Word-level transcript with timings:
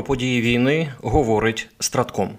Про 0.00 0.06
події 0.06 0.40
війни 0.40 0.92
говорить 1.02 1.68
Стратком. 1.80 2.30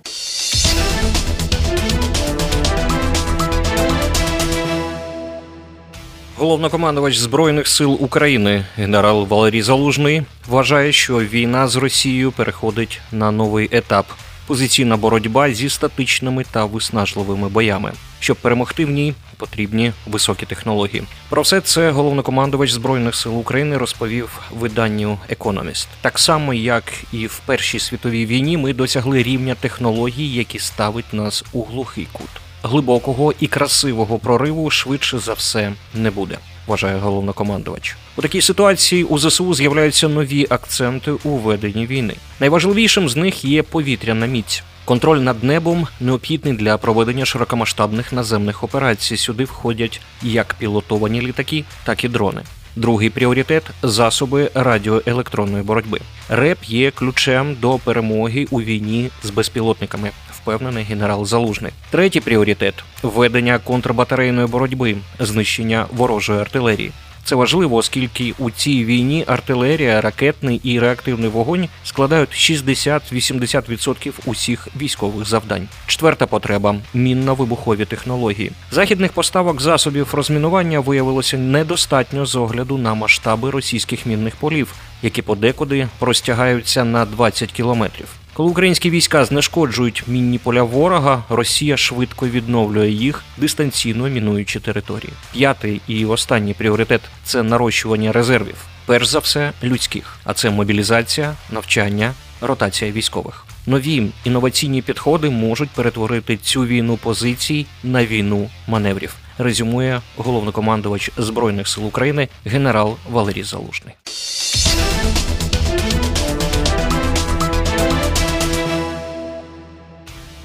Головнокомандувач 6.37 7.17
збройних 7.17 7.67
сил 7.67 7.97
України 7.99 8.65
генерал 8.75 9.27
Валерій 9.27 9.61
Залужний 9.61 10.23
вважає, 10.47 10.91
що 10.91 11.19
війна 11.19 11.67
з 11.67 11.75
Росією 11.75 12.31
переходить 12.31 13.01
на 13.11 13.31
новий 13.31 13.69
етап. 13.71 14.05
Позиційна 14.47 14.97
боротьба 14.97 15.53
зі 15.53 15.69
статичними 15.69 16.43
та 16.51 16.65
виснажливими 16.65 17.49
боями. 17.49 17.91
Щоб 18.19 18.37
перемогти 18.37 18.85
в 18.85 18.89
ній, 18.89 19.13
потрібні 19.37 19.91
високі 20.07 20.45
технології. 20.45 21.03
Про 21.29 21.41
все 21.41 21.61
це 21.61 21.91
головнокомандувач 21.91 22.71
збройних 22.71 23.15
сил 23.15 23.39
України 23.39 23.77
розповів 23.77 24.39
виданню 24.51 25.17
Економіст. 25.29 25.87
Так 26.01 26.19
само, 26.19 26.53
як 26.53 26.83
і 27.11 27.27
в 27.27 27.41
Першій 27.45 27.79
світовій 27.79 28.25
війні, 28.25 28.57
ми 28.57 28.73
досягли 28.73 29.23
рівня 29.23 29.55
технологій, 29.55 30.33
які 30.33 30.59
ставить 30.59 31.13
нас 31.13 31.43
у 31.53 31.63
глухий 31.63 32.07
кут. 32.11 32.29
Глибокого 32.63 33.33
і 33.39 33.47
красивого 33.47 34.19
прориву 34.19 34.69
швидше 34.69 35.19
за 35.19 35.33
все 35.33 35.73
не 35.95 36.11
буде. 36.11 36.37
Вважає 36.67 36.99
головнокомандувач. 36.99 37.95
У 38.17 38.21
такій 38.21 38.41
ситуації 38.41 39.03
у 39.03 39.19
ЗСУ 39.19 39.53
з'являються 39.53 40.07
нові 40.07 40.47
акценти 40.49 41.11
у 41.11 41.29
веденні 41.29 41.85
війни. 41.85 42.15
Найважливішим 42.39 43.09
з 43.09 43.15
них 43.15 43.45
є 43.45 43.63
повітряна 43.63 44.25
міць. 44.25 44.63
Контроль 44.85 45.17
над 45.17 45.43
небом 45.43 45.87
необхідний 45.99 46.53
для 46.53 46.77
проведення 46.77 47.25
широкомасштабних 47.25 48.13
наземних 48.13 48.63
операцій. 48.63 49.17
Сюди 49.17 49.43
входять 49.43 50.01
як 50.21 50.55
пілотовані 50.59 51.21
літаки, 51.21 51.63
так 51.83 52.03
і 52.03 52.07
дрони. 52.07 52.41
Другий 52.75 53.09
пріоритет 53.09 53.63
засоби 53.83 54.51
радіоелектронної 54.53 55.63
боротьби. 55.63 55.99
РЕП 56.29 56.57
є 56.63 56.91
ключем 56.91 57.55
до 57.61 57.77
перемоги 57.77 58.47
у 58.51 58.61
війні 58.61 59.09
з 59.23 59.29
безпілотниками. 59.29 60.11
Впевнений 60.31 60.83
генерал 60.83 61.25
Залужний. 61.25 61.71
Третій 61.89 62.19
пріоритет 62.19 62.73
ведення 63.03 63.59
контрбатарейної 63.59 64.47
боротьби, 64.47 64.95
знищення 65.19 65.85
ворожої 65.91 66.39
артилерії. 66.39 66.91
Це 67.23 67.35
важливо, 67.35 67.75
оскільки 67.75 68.33
у 68.39 68.51
цій 68.51 68.85
війні 68.85 69.23
артилерія, 69.27 70.01
ракетний 70.01 70.61
і 70.63 70.79
реактивний 70.79 71.29
вогонь 71.29 71.67
складають 71.83 72.29
60-80% 72.29 74.11
усіх 74.25 74.67
військових 74.81 75.27
завдань. 75.27 75.67
Четверта 75.87 76.27
потреба 76.27 76.75
мінно-вибухові 76.93 77.85
технології. 77.85 78.51
Західних 78.71 79.13
поставок 79.13 79.61
засобів 79.61 80.13
розмінування 80.13 80.79
виявилося 80.79 81.37
недостатньо 81.37 82.25
з 82.25 82.35
огляду 82.35 82.77
на 82.77 82.93
масштаби 82.93 83.49
російських 83.49 84.05
мінних 84.05 84.35
полів, 84.35 84.73
які 85.01 85.21
подекуди 85.21 85.87
простягаються 85.99 86.83
на 86.83 87.05
20 87.05 87.51
кілометрів. 87.51 88.20
Коли 88.33 88.49
українські 88.49 88.89
війська 88.89 89.25
знешкоджують 89.25 90.03
мінні 90.07 90.37
поля 90.37 90.63
ворога, 90.63 91.23
Росія 91.29 91.77
швидко 91.77 92.27
відновлює 92.27 92.89
їх, 92.89 93.23
дистанційно 93.37 94.09
мінуючи 94.09 94.59
території. 94.59 95.13
П'ятий 95.33 95.81
і 95.87 96.05
останній 96.05 96.53
пріоритет 96.53 97.01
це 97.23 97.43
нарощування 97.43 98.11
резервів. 98.11 98.55
Перш 98.85 99.07
за 99.07 99.19
все, 99.19 99.51
людських, 99.63 100.17
а 100.23 100.33
це 100.33 100.49
мобілізація, 100.49 101.35
навчання, 101.51 102.13
ротація 102.41 102.91
військових. 102.91 103.45
Нові 103.67 104.07
інноваційні 104.23 104.81
підходи 104.81 105.29
можуть 105.29 105.69
перетворити 105.69 106.37
цю 106.37 106.65
війну 106.65 106.97
позицій 106.97 107.65
на 107.83 108.05
війну 108.05 108.49
маневрів. 108.67 109.15
Резюмує 109.37 110.01
головнокомандувач 110.17 111.11
збройних 111.17 111.67
сил 111.67 111.87
України 111.87 112.27
генерал 112.45 112.97
Валерій 113.09 113.43
Залужний. 113.43 113.93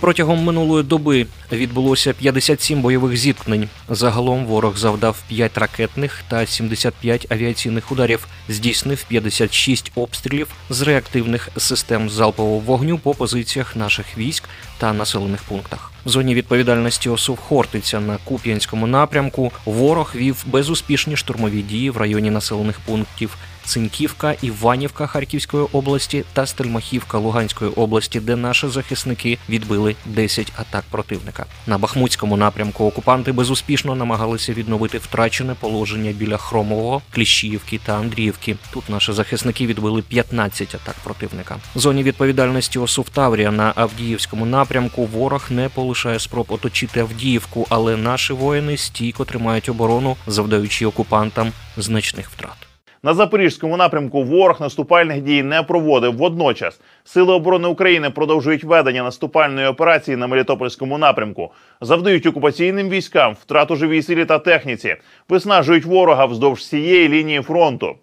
Протягом 0.01 0.45
минулої 0.45 0.85
доби 0.85 1.27
відбулося 1.53 2.13
57 2.13 2.83
бойових 2.83 3.17
зіткнень. 3.17 3.69
Загалом 3.89 4.47
ворог 4.47 4.77
завдав 4.77 5.23
5 5.29 5.59
ракетних 5.59 6.23
та 6.29 6.47
75 6.47 7.27
авіаційних 7.33 7.93
ударів, 7.93 8.27
здійснив 8.49 9.05
56 9.09 9.93
обстрілів 9.95 10.49
з 10.71 10.83
реактивних 10.83 11.49
систем 11.57 12.11
залпового 12.11 12.59
вогню 12.59 12.99
по 12.99 13.15
позиціях 13.15 13.77
наших 13.77 14.19
військ 14.19 14.45
та 14.79 14.93
населених 14.93 15.43
пунктах. 15.43 15.93
В 16.07 16.09
зоні 16.09 16.35
відповідальності 16.35 17.09
ОСУВ 17.09 17.39
Хортиця 17.39 18.01
на 18.01 18.19
Куп'янському 18.25 18.87
напрямку 18.87 19.53
ворог 19.65 20.13
вів 20.17 20.45
безуспішні 20.47 21.17
штурмові 21.17 21.63
дії 21.63 21.91
в 21.91 21.97
районі 21.97 22.31
населених 22.31 22.81
пунктів. 22.81 23.37
Цинківка, 23.67 24.35
Іванівка 24.43 25.07
Харківської 25.07 25.67
області 25.73 26.25
та 26.33 26.47
Стельмахівка 26.47 27.19
Луганської 27.19 27.71
області, 27.71 28.21
де 28.21 28.37
наші 28.37 28.69
захисники 28.69 29.39
відбили 29.49 29.97
10 30.05 30.53
атак 30.57 30.85
противника. 30.91 31.47
На 31.67 31.79
Бахмутському 31.79 32.37
напрямку 32.37 32.85
окупанти 32.85 33.33
безуспішно 33.33 33.95
намагалися 33.95 34.53
відновити 34.53 34.99
втрачене 34.99 35.55
положення 35.61 36.13
біля 36.13 36.37
Хромового, 36.37 37.03
Кліщіївки 37.11 37.81
та 37.85 37.97
Андріївки. 37.97 38.57
Тут 38.71 38.89
наші 38.89 39.13
захисники 39.13 39.67
відбили 39.67 40.03
15 40.03 40.75
атак 40.75 40.97
противника. 41.05 41.57
В 41.77 41.79
зоні 41.79 42.03
відповідальності 42.03 42.79
ОСУВ 42.79 43.09
Таврія 43.09 43.51
на 43.51 43.73
Авдіївському 43.77 44.47
напрямку 44.47 44.66
ворог 44.97 45.47
не 45.51 45.69
полишає 45.69 46.19
спроб 46.19 46.47
оточити 46.49 47.01
Авдіївку, 47.01 47.67
але 47.71 47.97
наші 47.97 48.33
воїни 48.33 48.77
стійко 48.77 49.25
тримають 49.25 49.69
оборону, 49.69 50.17
завдаючи 50.27 50.87
окупантам 50.87 51.53
значних 51.77 52.31
втрат. 52.31 52.67
На 53.03 53.15
запорізькому 53.15 53.77
напрямку 53.77 54.23
ворог 54.23 54.61
наступальних 54.61 55.23
дій 55.23 55.43
не 55.43 55.63
проводив. 55.63 56.17
Водночас 56.17 56.81
сили 57.05 57.33
оборони 57.33 57.69
України 57.69 58.11
продовжують 58.11 58.65
ведення 58.65 59.03
наступальної 59.03 59.67
операції 59.67 60.17
на 60.17 60.27
Мелітопольському 60.27 60.99
напрямку, 60.99 61.53
завдають 61.81 62.27
окупаційним 62.27 62.89
військам 62.89 63.37
втрату 63.43 63.77
живій 63.77 64.03
силі 64.03 64.25
та 64.25 64.39
техніці, 64.39 64.97
виснажують 65.29 65.85
ворога 65.85 66.25
вздовж 66.25 66.61
всієї 66.61 67.09
лінії 67.09 67.43
фронту. 67.43 67.97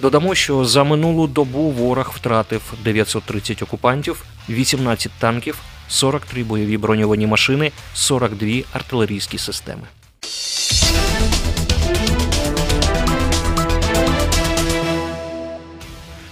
Додамо, 0.00 0.34
що 0.34 0.64
за 0.64 0.84
минулу 0.84 1.26
добу 1.26 1.70
ворог 1.70 2.12
втратив 2.14 2.74
930 2.84 3.62
окупантів, 3.62 4.24
18 4.48 5.12
танків, 5.18 5.58
43 5.92 6.44
бойові 6.44 6.78
броньовані 6.78 7.26
машини, 7.26 7.72
42 7.94 8.62
артилерійські 8.72 9.38
системи. 9.38 9.82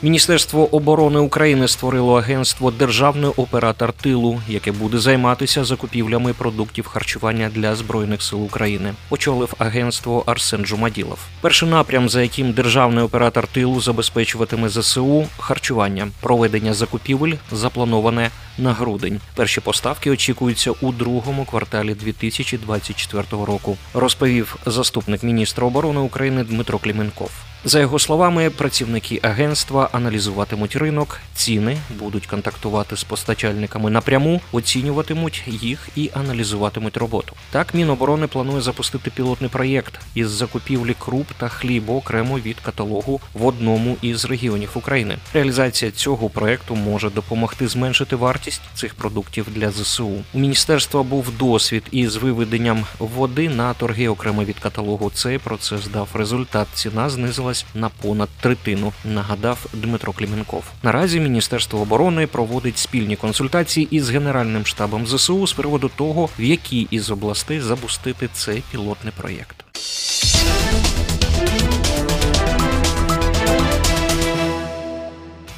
Міністерство 0.03 0.75
оборони 0.75 1.19
України 1.19 1.69
створило 1.69 2.19
агентство 2.19 2.71
Державний 2.71 3.31
оператор 3.37 3.93
тилу, 3.93 4.41
яке 4.49 4.72
буде 4.72 4.99
займатися 4.99 5.65
закупівлями 5.65 6.33
продуктів 6.33 6.87
харчування 6.87 7.50
для 7.55 7.77
збройних 7.77 8.22
сил 8.22 8.44
України. 8.44 8.94
Очолив 9.11 9.55
агентство 9.59 10.22
Арсен 10.27 10.65
Джумаділов. 10.65 11.19
Перший 11.41 11.69
напрям, 11.69 12.09
за 12.09 12.22
яким 12.22 12.53
державний 12.53 13.05
оператор 13.05 13.47
тилу 13.47 13.81
забезпечуватиме 13.81 14.69
ЗСУ 14.69 15.27
харчування, 15.38 16.09
проведення 16.21 16.75
закупівель 16.75 17.34
заплановане 17.53 18.31
на 18.59 18.72
грудень. 18.72 19.21
Перші 19.34 19.61
поставки 19.61 20.11
очікуються 20.11 20.71
у 20.71 20.93
другому 20.93 21.44
кварталі 21.44 21.94
2024 21.94 23.25
року. 23.31 23.77
Розповів 23.94 24.56
заступник 24.67 25.22
міністра 25.22 25.67
оборони 25.67 26.00
України 26.00 26.44
Дмитро 26.44 26.78
Кліменков. 26.78 27.31
За 27.65 27.81
його 27.81 27.98
словами, 27.98 28.50
працівники 28.50 29.21
агентства 29.22 29.88
аналізуватимуть 29.93 30.76
ринок, 30.76 31.21
ціни 31.34 31.76
будуть 31.98 32.26
контактувати 32.26 32.97
з 32.97 33.04
постачальниками 33.04 33.91
напряму, 33.91 34.40
оцінюватимуть 34.52 35.43
їх 35.46 35.88
і 35.96 36.11
аналізуватимуть 36.14 36.96
роботу. 36.96 37.32
Так, 37.50 37.75
Міноборони 37.75 38.26
планує 38.26 38.61
запустити 38.61 39.11
пілотний 39.11 39.50
проєкт 39.50 40.00
із 40.14 40.31
закупівлі 40.31 40.94
круп 40.99 41.26
та 41.38 41.49
хлібу 41.49 41.94
окремо 41.94 42.38
від 42.38 42.61
каталогу 42.61 43.20
в 43.35 43.46
одному 43.46 43.96
із 44.02 44.25
регіонів 44.25 44.70
України. 44.75 45.19
Реалізація 45.35 45.90
цього 45.90 46.31
проєкту 46.31 46.76
може 46.76 47.11
допомогти 47.11 47.69
зменшити 47.69 48.17
вартість 48.17 48.62
цих 48.75 48.94
продуктів 48.94 49.46
для 49.55 49.70
ЗСУ. 49.70 50.12
У 50.35 50.38
міністерства 50.38 51.02
був 51.02 51.37
досвід 51.38 51.82
із 51.90 52.17
виведенням 52.17 52.87
води 52.99 53.49
на 53.49 53.75
торги 53.75 54.08
окремо 54.08 54.44
від 54.44 54.58
каталогу. 54.58 55.11
Цей 55.14 55.38
процес 55.38 55.87
дав 55.87 56.08
результат. 56.14 56.69
Ціна 56.75 57.11
знизилась 57.50 57.64
на 57.75 57.88
понад 57.88 58.29
третину. 58.41 58.93
Нагадав 59.05 59.67
Дмитро 59.73 60.12
Кліменков. 60.12 60.64
Наразі 60.82 61.20
Міністерство 61.20 61.81
оборони 61.81 62.26
проводить 62.26 62.79
спільні 62.79 63.17
консультації 63.17 63.88
із 63.91 64.11
Генеральним 64.11 64.67
штабом 64.67 65.06
ЗСУ 65.06 65.47
з 65.47 65.52
приводу 65.52 65.91
того, 65.97 66.29
в 66.38 66.43
якій 66.43 66.87
із 66.91 67.11
областей 67.11 67.61
запустити 67.61 68.29
цей 68.32 68.62
пілотний 68.70 69.12
проєкт. 69.17 69.64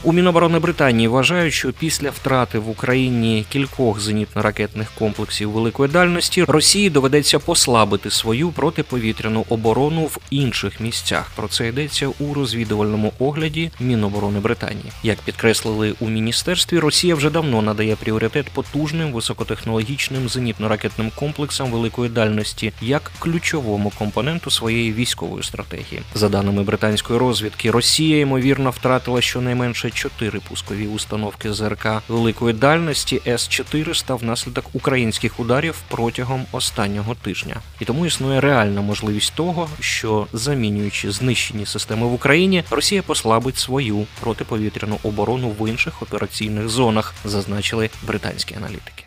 У 0.04 0.12
Міноборони 0.12 0.58
Британії 0.58 1.08
вважають, 1.08 1.54
що 1.54 1.72
після 1.72 2.10
втрати 2.10 2.58
в 2.58 2.68
Україні 2.68 3.44
кількох 3.48 4.00
зенітно-ракетних 4.00 4.86
комплексів 4.98 5.50
великої 5.50 5.90
дальності 5.90 6.44
Росії 6.44 6.90
доведеться 6.90 7.38
послабити 7.38 8.10
свою 8.10 8.50
протиповітряну 8.50 9.44
оборону 9.48 10.04
в 10.04 10.18
інших 10.30 10.80
місцях. 10.80 11.30
Про 11.36 11.48
це 11.48 11.68
йдеться 11.68 12.08
у 12.18 12.34
розвідувальному 12.34 13.12
огляді 13.18 13.70
Міноборони 13.80 14.40
Британії. 14.40 14.92
Як 15.02 15.18
підкреслили 15.18 15.94
у 16.00 16.08
міністерстві, 16.08 16.78
Росія 16.78 17.14
вже 17.14 17.30
давно 17.30 17.62
надає 17.62 17.96
пріоритет 17.96 18.46
потужним 18.50 19.12
високотехнологічним 19.12 20.26
зенітно-ракетним 20.28 21.10
комплексам 21.14 21.70
великої 21.70 22.10
дальності 22.10 22.72
як 22.80 23.12
ключовому 23.18 23.92
компоненту 23.98 24.50
своєї 24.50 24.92
військової 24.92 25.42
стратегії. 25.42 26.02
За 26.14 26.28
даними 26.28 26.62
британської 26.62 27.18
розвідки, 27.18 27.70
Росія 27.70 28.18
ймовірно 28.18 28.70
втратила 28.70 29.20
щонайменше 29.20 29.91
чотири 29.94 30.40
пускові 30.40 30.86
установки 30.86 31.52
ЗРК 31.52 31.86
великої 32.08 32.54
дальності 32.54 33.20
С-400 33.26 34.18
внаслідок 34.18 34.64
українських 34.72 35.40
ударів 35.40 35.74
протягом 35.88 36.46
останнього 36.52 37.14
тижня. 37.14 37.56
І 37.80 37.84
тому 37.84 38.06
існує 38.06 38.40
реальна 38.40 38.80
можливість 38.80 39.34
того, 39.34 39.68
що 39.80 40.26
замінюючи 40.32 41.10
знищені 41.10 41.66
системи 41.66 42.06
в 42.06 42.12
Україні, 42.12 42.64
Росія 42.70 43.02
послабить 43.02 43.58
свою 43.58 44.06
протиповітряну 44.20 44.98
оборону 45.02 45.48
в 45.58 45.68
інших 45.68 46.02
операційних 46.02 46.68
зонах, 46.68 47.14
зазначили 47.24 47.90
британські 48.02 48.54
аналітики. 48.54 49.04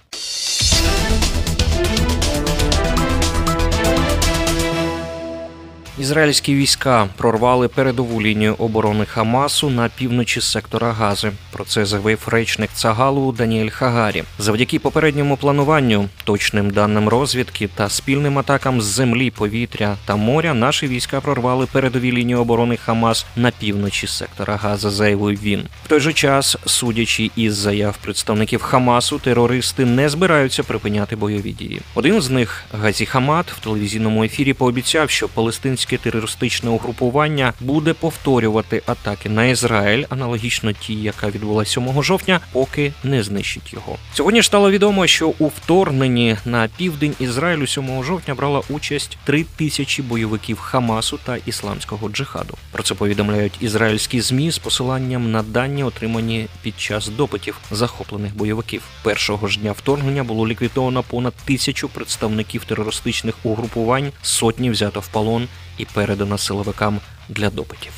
Ізраїльські 6.00 6.56
війська 6.56 7.08
прорвали 7.18 7.68
передову 7.68 8.22
лінію 8.22 8.56
оборони 8.58 9.06
Хамасу 9.06 9.70
на 9.70 9.90
півночі 9.90 10.42
сектора 10.42 10.92
Гази. 10.92 11.32
Про 11.52 11.66
це 11.66 11.86
заявив 11.86 12.28
речник 12.28 12.70
Цагалу 12.74 13.32
Даніель 13.32 13.70
Хагарі. 13.70 14.24
Завдяки 14.40 14.80
попередньому 14.80 15.38
плануванню, 15.38 16.10
точним 16.24 16.70
даним 16.70 17.10
розвідки 17.10 17.70
та 17.76 17.90
спільним 17.90 18.40
атакам 18.40 18.82
з 18.82 18.86
землі, 18.86 19.32
повітря 19.32 19.98
та 20.06 20.16
моря, 20.16 20.54
наші 20.54 20.88
війська 20.88 21.22
прорвали 21.22 21.66
передові 21.66 22.12
лінії 22.12 22.36
оборони 22.36 22.78
Хамас 22.78 23.26
на 23.36 23.52
півночі 23.52 24.08
сектора 24.08 24.56
Газа. 24.56 24.90
Заявив 24.90 25.42
він. 25.42 25.64
В 25.86 25.88
той 25.88 26.00
же 26.00 26.14
час, 26.14 26.58
судячи 26.66 27.32
із 27.36 27.56
заяв 27.56 27.98
представників 27.98 28.62
Хамасу, 28.62 29.20
терористи 29.20 29.86
не 29.86 30.10
збираються 30.10 30.64
припиняти 30.64 31.16
бойові 31.16 31.52
дії. 31.52 31.82
Один 31.94 32.22
з 32.22 32.30
них 32.30 32.64
Газі 32.82 33.06
Хамат 33.06 33.52
в 33.52 33.60
телевізійному 33.60 34.24
ефірі 34.24 34.54
пообіцяв, 34.54 35.10
що 35.10 35.28
палестинські 35.28 35.85
ісламське 35.86 35.98
терористичне 35.98 36.70
угрупування 36.70 37.54
буде 37.60 37.94
повторювати 37.94 38.82
атаки 38.86 39.30
на 39.30 39.46
Ізраїль, 39.46 40.06
аналогічно 40.10 40.72
тій, 40.72 40.94
яка 40.94 41.30
відбулася 41.30 41.72
7 41.72 42.04
жовтня, 42.04 42.40
поки 42.52 42.94
не 43.04 43.24
знищить 43.24 43.74
його. 43.74 43.98
Сьогодні 44.14 44.42
ж 44.42 44.48
стало 44.48 44.72
відомо, 44.72 45.08
що 45.08 45.34
у 45.40 45.48
вторгненні 45.48 46.38
на 46.46 46.70
південь 46.78 47.14
Ізраїлю 47.20 47.68
7 47.68 48.04
жовтня 48.04 48.36
брала 48.36 48.62
участь 48.70 49.18
три 49.24 49.46
тисячі 49.56 50.04
бойовиків 50.04 50.60
Хамасу 50.60 51.20
та 51.26 51.38
ісламського 51.46 52.10
джихаду. 52.10 52.58
Про 52.72 52.84
це 52.84 52.96
повідомляють 52.96 53.58
ізраїльські 53.60 54.22
змі 54.22 54.52
з 54.52 54.58
посиланням 54.58 55.32
на 55.32 55.44
дані, 55.44 55.84
отримані 55.84 56.48
під 56.62 56.80
час 56.80 57.08
допитів 57.08 57.58
захоплених 57.72 58.36
бойовиків. 58.36 58.82
Першого 59.04 59.48
ж 59.48 59.60
дня 59.60 59.72
вторгнення 59.72 60.24
було 60.24 60.48
ліквідовано 60.48 61.04
понад 61.04 61.34
тисячу 61.46 61.90
представників 61.90 62.66
терористичних 62.66 63.36
угрупувань, 63.44 64.12
сотні 64.22 64.70
взято 64.70 65.00
в 65.00 65.08
полон 65.08 65.48
і 65.78 65.86
передана 65.86 66.38
силовикам 66.38 67.00
для 67.30 67.50
допитів. 67.50 67.92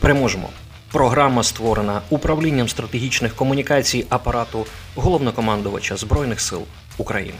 Переможемо. 0.00 0.48
Програма 0.92 1.42
створена 1.42 2.00
управлінням 2.10 2.68
стратегічних 2.68 3.34
комунікацій 3.34 4.06
апарату 4.08 4.66
головнокомандувача 4.96 5.96
Збройних 5.96 6.40
сил 6.40 6.62
України. 6.98 7.38